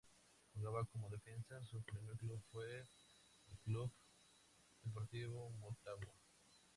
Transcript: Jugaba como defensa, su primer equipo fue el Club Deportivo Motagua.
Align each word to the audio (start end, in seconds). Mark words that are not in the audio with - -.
Jugaba 0.55 0.83
como 0.85 1.11
defensa, 1.11 1.63
su 1.63 1.79
primer 1.83 2.15
equipo 2.15 2.41
fue 2.51 2.65
el 2.79 3.57
Club 3.63 3.91
Deportivo 4.83 5.51
Motagua. 5.59 6.15